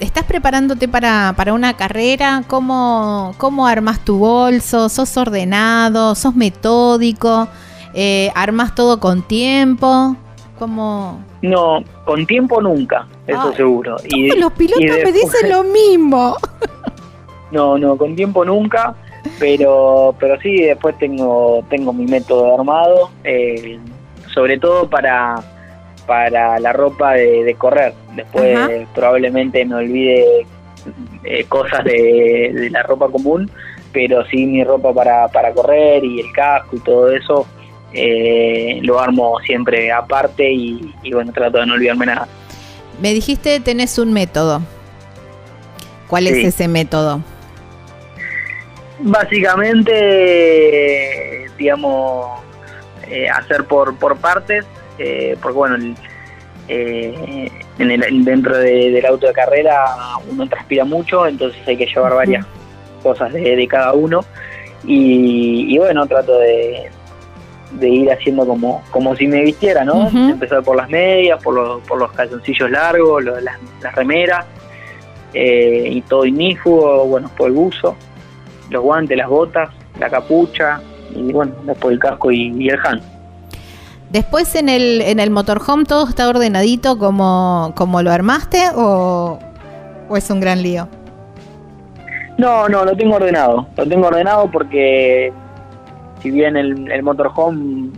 [0.00, 4.88] estás preparándote para, para una carrera, ¿cómo, ¿cómo armas tu bolso?
[4.88, 6.14] ¿Sos ordenado?
[6.14, 7.48] ¿Sos metódico?
[7.94, 10.16] Eh, ¿Armas todo con tiempo?
[10.58, 11.20] ¿Cómo?
[11.42, 13.96] No, con tiempo nunca, eso seguro.
[14.08, 16.36] Y, los pilotos me dicen lo mismo.
[17.52, 18.96] No, no, con tiempo nunca
[19.38, 23.78] pero pero sí después tengo tengo mi método armado eh,
[24.32, 25.36] sobre todo para
[26.06, 27.94] para la ropa de, correr.
[28.14, 28.58] Después
[28.94, 30.46] probablemente me olvide
[31.24, 33.50] eh, cosas de, la ropa común
[33.92, 37.46] pero sí mi ropa para, para correr y el casco y todo eso
[37.94, 42.28] eh, lo armo siempre aparte y, bueno trato de no olvidarme nada.
[43.00, 44.60] Me dijiste tenés un método.
[46.08, 47.22] ¿cuál es ese método?
[49.00, 52.40] Básicamente, digamos,
[53.08, 54.64] eh, hacer por, por partes,
[54.98, 55.94] eh, porque bueno,
[56.68, 59.84] eh, en el, dentro del auto de carrera
[60.30, 62.46] uno transpira mucho, entonces hay que llevar varias
[63.02, 64.24] cosas de, cada uno.
[64.88, 66.90] Y, bueno, trato de,
[67.72, 70.08] de, ir haciendo como, como si me vistiera, ¿no?
[70.08, 74.44] Empezar por las medias, por los, por los calzoncillos largos, las, las, remeras,
[75.34, 77.96] y todo ignífugo, bueno, por el buzo
[78.70, 80.80] los guantes, las botas, la capucha
[81.14, 83.02] y bueno, después el casco y, el hand.
[84.10, 89.38] Después en el, en el motorhome todo está ordenadito como, como lo armaste o,
[90.14, 90.88] es un gran lío?
[92.38, 93.66] No, no, lo tengo ordenado.
[93.76, 95.32] Lo tengo ordenado porque
[96.20, 97.90] si bien el, el motorhome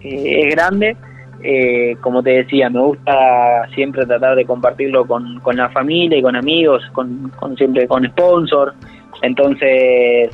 [0.00, 0.96] eh, es grande,
[1.44, 6.22] eh, como te decía, me gusta siempre tratar de compartirlo con, con la familia y
[6.22, 8.74] con amigos, con, con siempre con sponsors.
[9.22, 10.30] Entonces,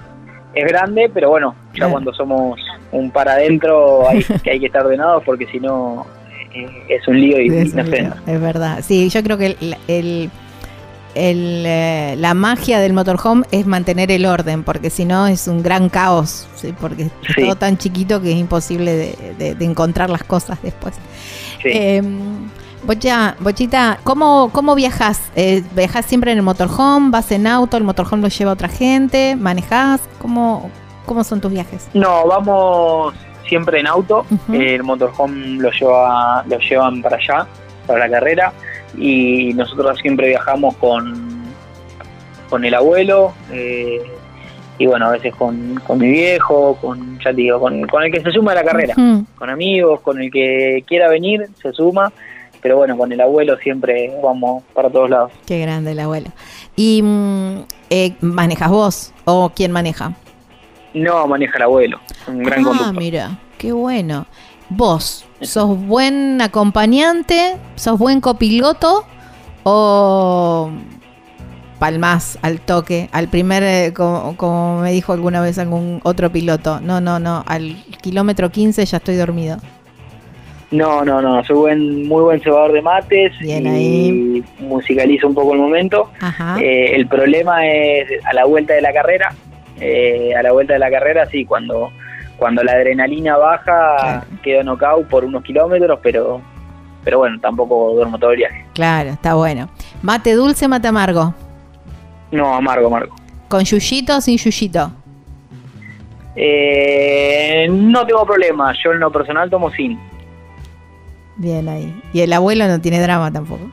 [0.54, 2.60] es grande, pero bueno, ya cuando somos
[2.92, 6.06] un para adentro hay, que hay que estar ordenados porque si no
[6.54, 8.80] eh, es un lío y, es, es verdad.
[8.82, 10.30] Sí, yo creo que el, el,
[11.14, 15.88] eh, la magia del motorhome es mantener el orden, porque si no es un gran
[15.88, 16.48] caos,
[16.80, 20.94] porque es todo tan chiquito que es imposible de, encontrar las cosas después.
[21.64, 22.48] Em,
[22.84, 25.30] Bocha, Bochita, ¿cómo, cómo viajas?
[25.34, 27.10] Eh, ¿Viajas siempre en el motorhome?
[27.10, 27.76] ¿Vas en auto?
[27.76, 29.36] ¿El motorhome lo lleva otra gente?
[29.36, 30.00] ¿Manejas?
[30.20, 30.70] ¿Cómo,
[31.04, 31.88] ¿Cómo son tus viajes?
[31.94, 33.14] No, vamos
[33.46, 34.24] siempre en auto.
[34.52, 37.46] El motorhome lo, lleva, lo llevan para allá,
[37.86, 38.52] para la carrera.
[38.96, 41.42] Y nosotros siempre viajamos con,
[42.48, 43.34] con el abuelo.
[43.50, 44.00] Eh,
[44.78, 48.22] y bueno, a veces con, con mi viejo, con, ya digo, con, con el que
[48.22, 48.94] se suma a la carrera,
[49.36, 52.12] con amigos, con el que quiera venir, se suma
[52.60, 55.32] pero bueno, con el abuelo siempre vamos para todos lados.
[55.46, 56.30] Qué grande el abuelo.
[56.76, 60.14] ¿Y mm, eh, manejas vos o quién maneja?
[60.94, 64.26] No, maneja el abuelo, un gran ah, mira, qué bueno.
[64.70, 67.56] ¿Vos sos buen acompañante?
[67.76, 69.04] ¿Sos buen copiloto?
[69.62, 70.70] ¿O
[71.78, 76.80] palmas al toque, al primer, eh, como, como, me dijo alguna vez algún otro piloto?
[76.80, 79.58] No, no, no, al kilómetro 15 ya estoy dormido.
[80.70, 85.60] No, no, no, soy buen, muy buen cebador de mates y musicalizo un poco el
[85.60, 86.10] momento.
[86.60, 89.34] Eh, el problema es a la vuelta de la carrera,
[89.80, 91.90] eh, a la vuelta de la carrera sí, cuando,
[92.36, 96.42] cuando la adrenalina baja quedo knockout por unos kilómetros, pero
[97.04, 98.66] pero bueno, tampoco duermo todo el viaje.
[98.74, 99.70] Claro, está bueno.
[100.02, 101.32] ¿Mate dulce, mate amargo?
[102.30, 103.14] No, amargo, amargo.
[103.48, 104.92] ¿Con yuyito o sin yuyito?
[106.36, 109.98] Eh, no tengo problema, yo en lo personal tomo sin.
[111.38, 111.94] Bien ahí.
[112.12, 113.70] ¿Y el abuelo no tiene drama tampoco?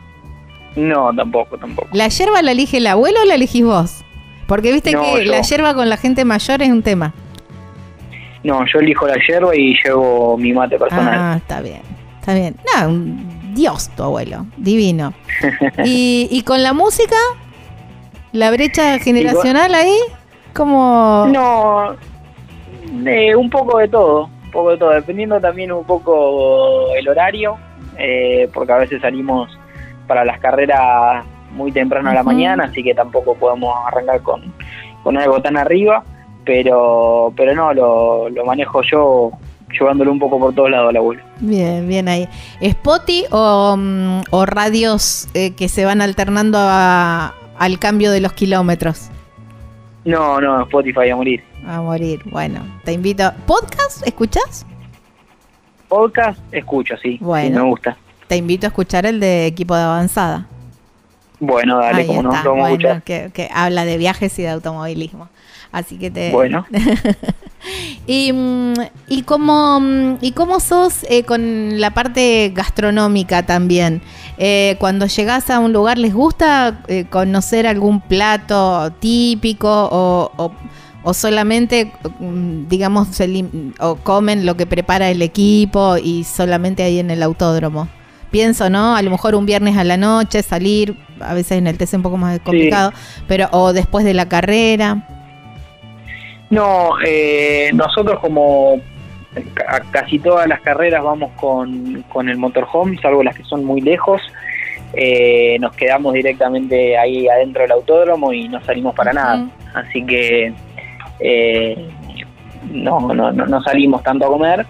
[0.75, 1.89] No, tampoco, tampoco.
[1.93, 4.05] ¿La yerba la elige el abuelo o la elegís vos?
[4.47, 7.13] Porque viste que la yerba con la gente mayor es un tema.
[8.43, 11.15] No, yo elijo la yerba y llevo mi mate personal.
[11.17, 11.81] Ah, está bien,
[12.19, 12.55] está bien.
[12.75, 15.13] No, un dios tu abuelo, divino.
[15.83, 17.15] ¿Y, ¿Y con la música?
[18.33, 19.97] ¿La brecha generacional ahí?
[20.55, 21.95] como No,
[23.05, 27.57] eh, un poco de todo, poco de todo, dependiendo también un poco el horario,
[27.97, 29.55] eh, porque a veces salimos
[30.07, 34.53] para las carreras muy temprano a la mañana, así que tampoco podemos arrancar con,
[35.03, 36.03] con algo tan arriba,
[36.45, 39.31] pero, pero no, lo, lo manejo yo
[39.71, 41.23] llevándolo un poco por todos lados la abuelo.
[41.39, 42.27] Bien, bien ahí.
[42.63, 48.33] ¿Spotty o, mm, o radios eh, que se van alternando a, al cambio de los
[48.33, 49.09] kilómetros?
[50.05, 51.43] No, no, Spotify a morir.
[51.65, 53.31] A morir, bueno, te invito.
[53.47, 54.65] ¿Podcast escuchas?
[55.87, 57.17] Podcast escucho, sí.
[57.19, 57.97] Bueno, me gusta.
[58.27, 60.45] Te invito a escuchar el de equipo de avanzada.
[61.39, 65.27] Bueno, dale, como no, bueno, que, que, habla de viajes y de automovilismo.
[65.71, 66.31] Así que te.
[66.31, 66.65] Bueno.
[68.07, 68.73] y, mm,
[69.07, 74.01] y, cómo, mm, ¿Y cómo sos eh, con la parte gastronómica también?
[74.37, 80.51] Eh, cuando llegas a un lugar, ¿les gusta eh, conocer algún plato típico o,
[81.03, 83.07] o, solamente, mm, digamos,
[83.79, 87.87] o comen lo que prepara el equipo y solamente ahí en el autódromo?
[88.29, 88.95] Pienso, ¿no?
[88.95, 92.01] A lo mejor un viernes a la noche, salir, a veces en el TC un
[92.03, 92.91] poco más complicado,
[93.27, 95.07] pero o después de la carrera.
[96.49, 98.81] No, eh, nosotros como
[99.91, 104.21] casi todas las carreras vamos con, con el motorhome, salvo las que son muy lejos.
[104.93, 109.47] Eh, nos quedamos directamente ahí adentro del autódromo y no salimos para nada.
[109.73, 110.53] Así que
[111.19, 111.89] eh,
[112.71, 114.65] no, no, no, salimos tanto a comer.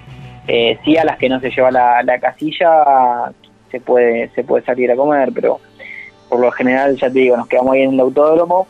[0.48, 3.32] Eh, sí a las que no se lleva la, la, casilla
[3.72, 5.60] se puede, se puede salir a comer, pero
[6.30, 8.68] por lo general, ya te digo, nos quedamos ahí en el autódromo.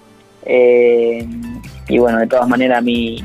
[1.87, 3.23] Eh, y bueno, de todas maneras a mí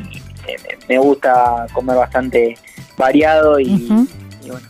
[0.88, 2.56] me gusta comer bastante
[2.96, 4.66] variado y, bueno,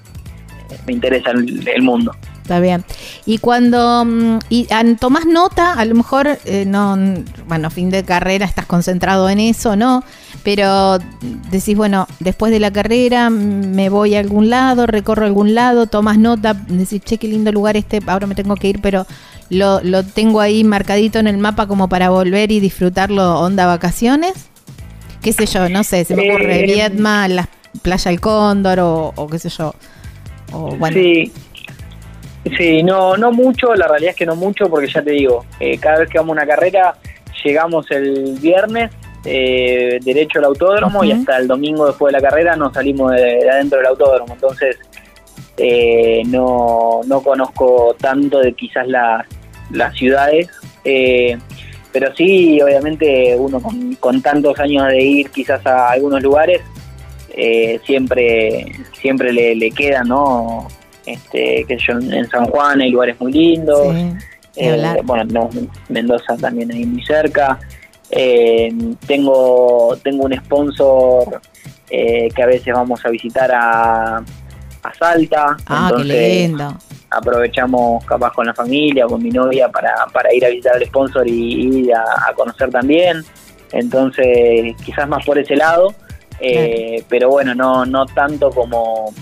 [0.86, 2.12] me interesa el, mundo.
[2.42, 2.84] Está bien.
[3.26, 4.68] Y cuando mm, y,
[4.98, 6.96] tomás nota, a lo mejor, eh, no,
[7.46, 10.02] bueno, fin de carrera estás concentrado en eso, ¿no?
[10.42, 10.98] Pero
[11.50, 16.18] decís, bueno, después de la carrera me voy a algún lado, recorro algún lado, tomas
[16.18, 19.06] nota, decís, che, qué lindo lugar este, ahora me tengo que ir, pero
[19.50, 24.48] lo, lo tengo ahí marcadito en el mapa como para volver y disfrutarlo onda vacaciones.
[25.22, 25.68] ¿Qué sé yo?
[25.68, 27.48] No sé, se me ocurre eh, Vietma, las
[27.82, 29.74] Playa El Cóndor o, qué sé yo.
[30.52, 30.96] O, bueno.
[30.96, 31.32] Sí.
[32.56, 35.76] Sí, no, no mucho, la realidad es que no mucho, porque ya te digo, eh,
[35.76, 36.94] cada vez que vamos a una carrera,
[37.44, 38.90] llegamos el viernes
[39.26, 43.46] eh, derecho al autódromo y hasta el domingo después de la carrera nos salimos de,
[43.50, 44.32] adentro del autódromo.
[44.32, 44.78] Entonces,
[45.58, 49.26] eh, no, no conozco tanto de quizás las,
[49.70, 50.48] las ciudades,
[51.92, 56.60] pero sí, obviamente, uno con, con tantos años de ir quizás a algunos lugares,
[57.36, 58.66] eh, siempre
[59.00, 60.68] siempre le, le queda, ¿no?
[61.06, 63.94] Este, que yo, en San Juan hay lugares muy lindos.
[64.56, 65.48] Eh, bueno,
[65.88, 67.58] Mendoza también ahí muy cerca.
[68.10, 68.72] Eh,
[69.06, 71.40] tengo, tengo un sponsor
[71.88, 75.56] que a veces vamos a visitar a, a Salta.
[75.66, 76.52] Ah, entonces,
[77.10, 80.86] Aprovechamos capaz con la familia o con mi novia para, para ir a visitar al
[80.86, 83.24] sponsor y, ir a conocer también.
[83.72, 85.94] Entonces, quizás más por ese lado.
[86.40, 89.12] Eh, pero bueno, no, no tanto como,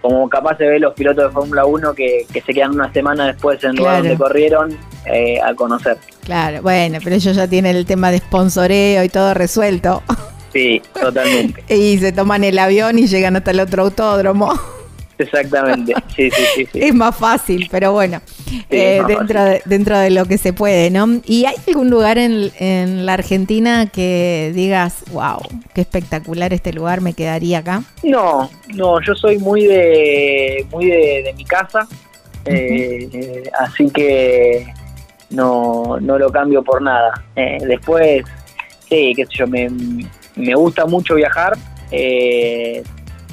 [0.00, 3.62] como capaz se ve los pilotos de Fórmula 1 que, se quedan una semana después
[3.62, 5.98] en lugar donde corrieron eh, a conocer.
[6.24, 10.02] Claro, bueno, pero ellos ya tienen el tema de sponsoreo y todo resuelto.
[10.52, 11.64] Sí, totalmente.
[11.74, 14.52] y se toman el avión y llegan hasta el otro autódromo.
[15.22, 18.20] Exactamente, sí, sí, sí, Es más fácil, pero bueno,
[18.70, 21.20] eh, dentro, de, dentro de lo que se puede, ¿no?
[21.24, 25.40] ¿Y hay algún lugar en, en, la Argentina que digas, wow,
[25.74, 27.82] qué espectacular este lugar, me quedaría acá?
[28.02, 31.86] No, no, yo soy muy de, muy de, mi casa,
[32.44, 34.66] eh, así que
[35.30, 37.24] no, no lo cambio por nada.
[37.36, 38.24] Eh, después,
[38.88, 39.68] sí, qué sé yo, me,
[40.36, 41.56] me gusta mucho viajar.
[41.90, 42.82] Eh,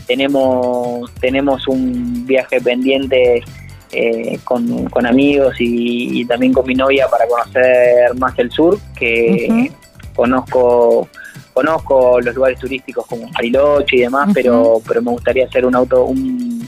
[0.10, 3.44] tenemos, tenemos un viaje pendiente
[3.92, 9.72] eh, con, amigos y, también con mi novia para conocer más el sur, que
[10.16, 11.08] conozco
[11.54, 16.06] conozco los lugares turísticos como Bariloche y demás, pero pero me gustaría hacer un auto
[16.06, 16.68] un,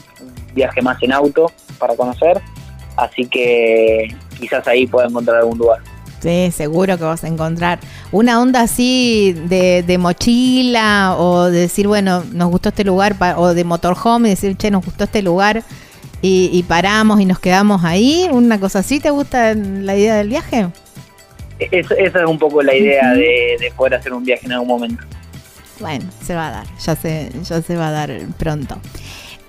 [0.54, 2.40] viaje más en auto para conocer,
[2.96, 5.80] así que quizás ahí pueda encontrar algún lugar.
[6.22, 7.80] Sí, seguro que vas a encontrar
[8.12, 13.54] una onda así de, de mochila o de decir, bueno, nos gustó este lugar, o
[13.54, 15.64] de motorhome y decir, che, nos gustó este lugar
[16.20, 18.28] y, paramos y nos quedamos ahí.
[18.30, 20.68] ¿Una cosa así te gusta la idea del viaje?
[21.58, 25.02] esa es un poco la idea de, poder hacer un viaje en algún momento.
[25.80, 28.78] Bueno, se va a dar, ya se, ya se va a dar pronto.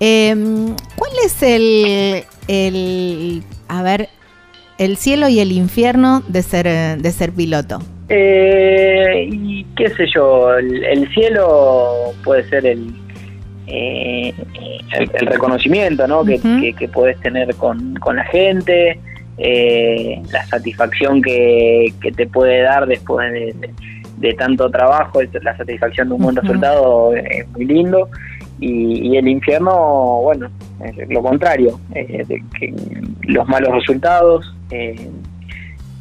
[0.00, 4.08] Em, ¿Cuál es el, el, a ver,
[4.78, 6.66] el cielo y el infierno de ser,
[7.00, 7.80] de ser piloto?
[8.08, 12.94] Eh, y qué sé yo, el, cielo puede ser el,
[13.66, 14.34] eh,
[14.92, 16.22] el, reconocimiento ¿no?
[16.24, 16.38] que,
[16.78, 19.00] que, podés tener con, con la gente,
[19.38, 26.14] eh, la satisfacción que, que, te puede dar después de, tanto trabajo, la satisfacción de
[26.14, 28.08] un buen resultado es muy lindo.
[28.60, 30.48] Y, el infierno, bueno,
[30.80, 32.74] es lo contrario, que
[33.22, 35.10] los malos resultados, eh,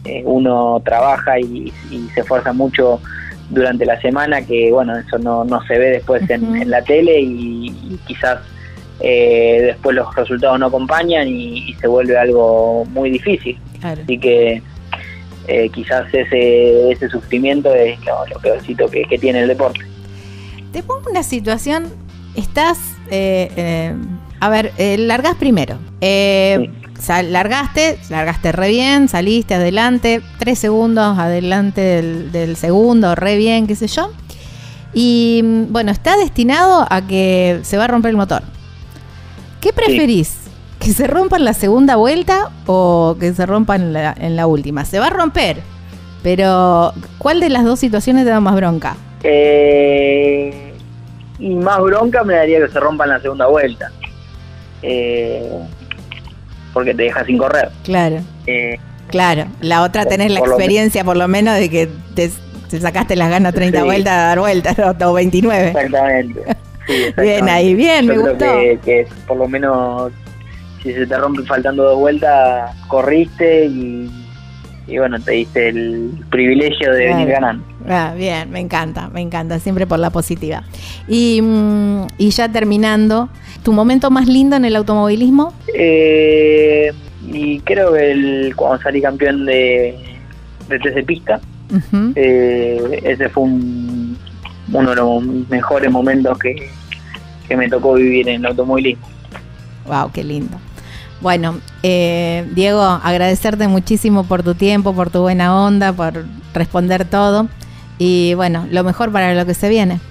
[0.06, 1.72] eh, uno trabaja y,
[2.14, 3.00] se esfuerza mucho
[3.50, 8.00] durante la semana, que bueno, eso no, no se ve después en, la tele y,
[8.06, 8.40] quizás
[9.00, 13.58] eh, después los resultados no acompañan y, se vuelve algo muy difícil.
[13.82, 14.62] Así que
[15.74, 19.82] quizás ese, ese sufrimiento es lo, peorcito que, tiene el deporte.
[20.72, 21.92] Te pongo una situación,
[22.36, 22.80] estás,
[24.40, 25.78] a ver, largas primero
[27.24, 31.82] largaste, largaste re bien, saliste adelante, tres segundos adelante
[32.32, 34.12] del, segundo, re bien, qué sé yo.
[34.94, 38.44] Y bueno, está destinado a que se va a romper el motor.
[39.60, 40.38] ¿Qué preferís?
[40.80, 44.48] ¿Que se rompa en la segunda vuelta o que se rompa en la, en la
[44.48, 44.86] última?
[44.86, 45.62] Se va a romper,
[46.22, 48.96] pero ¿cuál de las dos situaciones te da más bronca?
[49.24, 50.63] Eh,
[51.44, 53.92] y más bronca me daría que se rompa en la segunda vuelta.
[54.82, 55.60] Eh,
[56.72, 57.70] porque te deja sin correr.
[57.84, 58.22] Claro.
[58.48, 58.80] Eh,
[59.10, 59.46] claro.
[59.60, 62.30] La otra tenés la experiencia, por lo menos, de que te,
[62.80, 65.68] sacaste las ganas 30 vueltas a dar vueltas, o 29.
[65.68, 66.44] Exactamente.
[67.18, 68.46] Bien ahí, bien, me gustó.
[68.84, 70.12] Que, por lo menos,
[70.82, 74.10] si se te rompe faltando dos vueltas, corriste y,
[74.88, 77.64] bueno, te diste el privilegio de venir ganando.
[77.88, 80.64] Ah, bien, me encanta, me encanta, siempre por la positiva.
[81.08, 83.30] Y, mm, y ya terminando,
[83.64, 85.54] ¿Tu momento más lindo en el automovilismo?
[85.74, 86.92] Eh,
[87.32, 89.98] y creo que el, cuando salí campeón de,
[90.68, 91.40] de de pista,
[92.16, 96.70] eh, ese fue uno de los mejores momentos que,
[97.56, 99.08] me tocó vivir en el automovilismo.
[99.86, 100.58] Wow, qué lindo.
[101.24, 107.48] Bueno, eh, Diego, agradecerte muchísimo por tu tiempo, por tu buena onda, por responder todo.
[107.98, 110.02] Y bueno, lo mejor para lo que se viene.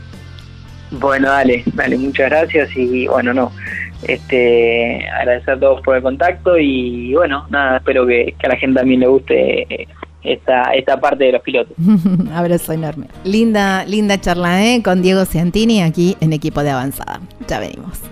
[0.91, 3.53] Bueno, dale, dale, muchas gracias y bueno, no,
[4.05, 8.81] este, agradecer a todos por el contacto y bueno, nada, espero que, a la gente
[8.81, 9.89] también le guste eh,
[10.23, 11.77] esta, esta parte de los pilotos.
[12.35, 13.09] Abrazo enorme.
[13.25, 14.83] Linda, linda charla ¿eh?
[14.83, 17.21] con Diego Ciantini aquí en Equipo de Avanzada.
[17.49, 18.12] Ya venimos.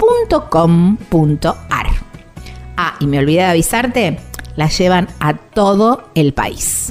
[0.00, 1.86] www.elpicapalo.com.ar.
[2.76, 4.18] Ah, y me olvidé de avisarte,
[4.56, 6.90] la llevan a todo el país.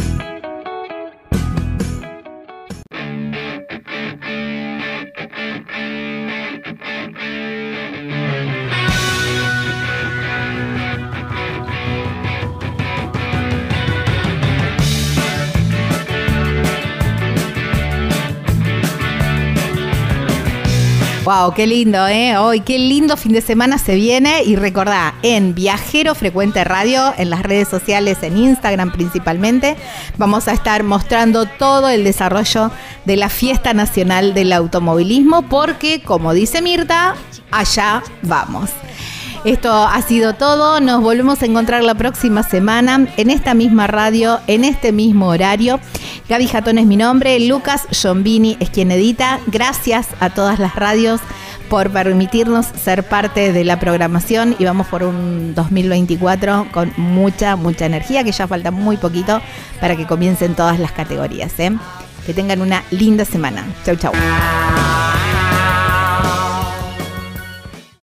[21.30, 22.38] Wow, qué lindo, ¿eh?
[22.38, 24.42] Hoy, qué lindo fin de semana se viene.
[24.46, 29.78] Y recordá, en Viajero Frecuente Radio, en las redes sociales, en Instagram principalmente,
[30.18, 32.72] vamos a estar mostrando todo el desarrollo
[33.06, 37.14] de la Fiesta Nacional del Automovilismo, porque, como dice Mirta,
[37.52, 38.72] allá vamos.
[39.46, 40.82] Esto ha sido todo.
[40.82, 45.80] Nos volvemos a encontrar la próxima semana en esta misma radio, en este mismo horario.
[46.28, 49.40] Gaby Jatón es mi nombre, Lucas Giombini es quien edita.
[49.48, 51.22] Gracias a todas las radios
[51.70, 57.86] por permitirnos ser parte de la programación y vamos por un 2024 con mucha, mucha
[57.86, 59.42] energía, que ya falta muy poquito
[59.80, 61.58] para que comiencen todas las categorías.
[61.60, 61.72] ¿eh?
[62.26, 63.66] Que tengan una linda semana.
[63.86, 64.12] Chau, chau.